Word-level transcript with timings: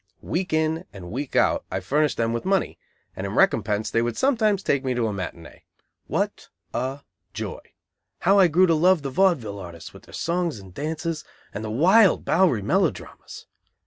Week 0.23 0.51
in 0.51 0.83
and 0.91 1.11
week 1.11 1.35
out 1.35 1.63
I 1.69 1.79
furnished 1.79 2.17
them 2.17 2.33
with 2.33 2.43
money, 2.43 2.79
and 3.15 3.27
in 3.27 3.35
recompense 3.35 3.91
they 3.91 4.01
would 4.01 4.17
sometimes 4.17 4.63
take 4.63 4.83
me 4.83 4.95
to 4.95 5.05
a 5.05 5.11
matinée. 5.11 5.61
What 6.07 6.49
a 6.73 7.01
joy! 7.35 7.59
How 8.21 8.39
I 8.39 8.47
grew 8.47 8.65
to 8.65 8.73
love 8.73 9.03
the 9.03 9.11
vaudeville 9.11 9.59
artists 9.59 9.93
with 9.93 10.01
their 10.05 10.13
songs 10.15 10.57
and 10.57 10.73
dances, 10.73 11.23
and 11.53 11.63
the 11.63 11.69
wild 11.69 12.25
Bowery 12.25 12.63
melodramas! 12.63 13.45